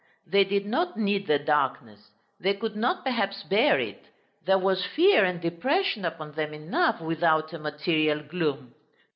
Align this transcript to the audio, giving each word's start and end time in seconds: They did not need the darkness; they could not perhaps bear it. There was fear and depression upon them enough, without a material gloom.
They 0.25 0.43
did 0.43 0.65
not 0.65 0.97
need 0.97 1.27
the 1.27 1.37
darkness; 1.37 2.09
they 2.39 2.55
could 2.55 2.75
not 2.75 3.03
perhaps 3.05 3.43
bear 3.43 3.79
it. 3.79 4.07
There 4.47 4.57
was 4.57 4.83
fear 4.83 5.23
and 5.23 5.39
depression 5.39 6.05
upon 6.05 6.31
them 6.31 6.55
enough, 6.55 6.99
without 7.01 7.53
a 7.53 7.59
material 7.59 8.23
gloom. 8.23 8.73